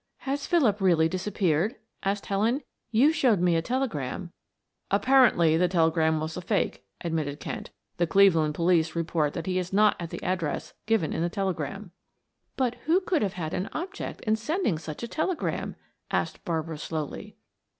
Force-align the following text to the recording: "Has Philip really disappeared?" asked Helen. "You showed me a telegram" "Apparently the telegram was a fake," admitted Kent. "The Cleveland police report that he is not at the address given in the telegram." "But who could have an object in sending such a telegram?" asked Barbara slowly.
"Has 0.21 0.47
Philip 0.47 0.81
really 0.81 1.07
disappeared?" 1.07 1.75
asked 2.01 2.25
Helen. 2.25 2.63
"You 2.89 3.11
showed 3.11 3.39
me 3.39 3.55
a 3.55 3.61
telegram" 3.61 4.31
"Apparently 4.89 5.57
the 5.57 5.67
telegram 5.67 6.19
was 6.19 6.35
a 6.35 6.41
fake," 6.41 6.83
admitted 7.01 7.39
Kent. 7.39 7.69
"The 7.97 8.07
Cleveland 8.07 8.55
police 8.55 8.95
report 8.95 9.33
that 9.33 9.45
he 9.45 9.59
is 9.59 9.71
not 9.71 9.95
at 9.99 10.09
the 10.09 10.23
address 10.23 10.73
given 10.87 11.13
in 11.13 11.21
the 11.21 11.29
telegram." 11.29 11.91
"But 12.57 12.73
who 12.87 13.01
could 13.01 13.21
have 13.21 13.53
an 13.53 13.69
object 13.73 14.21
in 14.21 14.37
sending 14.37 14.79
such 14.79 15.03
a 15.03 15.07
telegram?" 15.07 15.75
asked 16.09 16.43
Barbara 16.45 16.79
slowly. 16.79 17.35